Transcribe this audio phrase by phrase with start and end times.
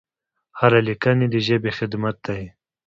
[0.59, 2.43] هره لیکنه د ژبې خدمت دی.